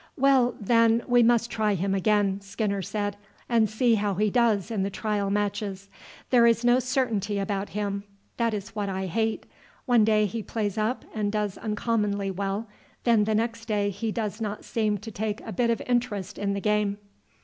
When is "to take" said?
14.97-15.39